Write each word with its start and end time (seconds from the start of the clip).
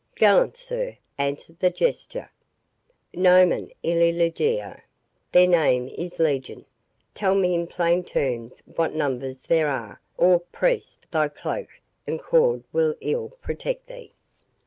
"Gallant 0.15 0.57
sir," 0.57 0.97
answered 1.19 1.59
the 1.59 1.69
Jester, 1.69 2.31
"'nomen 3.13 3.69
illis 3.83 4.15
legio', 4.15 4.81
their 5.31 5.45
name 5.45 5.89
is 5.89 6.17
legion." 6.17 6.65
"Tell 7.13 7.35
me 7.35 7.53
in 7.53 7.67
plain 7.67 8.03
terms 8.03 8.63
what 8.65 8.95
numbers 8.95 9.43
there 9.43 9.67
are, 9.67 10.01
or, 10.17 10.39
priest, 10.39 11.05
thy 11.11 11.27
cloak 11.27 11.69
and 12.07 12.19
cord 12.19 12.63
will 12.73 12.95
ill 12.99 13.37
protect 13.43 13.85
thee." 13.85 14.11